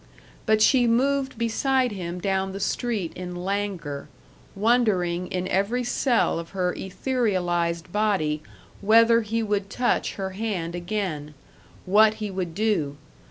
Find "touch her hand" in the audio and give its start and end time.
9.69-10.73